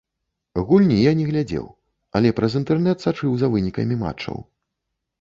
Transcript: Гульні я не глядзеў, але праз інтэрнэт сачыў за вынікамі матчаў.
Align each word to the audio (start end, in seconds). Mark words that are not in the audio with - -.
Гульні 0.69 0.97
я 0.99 1.11
не 1.19 1.25
глядзеў, 1.29 1.69
але 2.21 2.33
праз 2.41 2.59
інтэрнэт 2.63 2.97
сачыў 3.09 3.31
за 3.43 3.47
вынікамі 3.55 4.03
матчаў. 4.05 4.37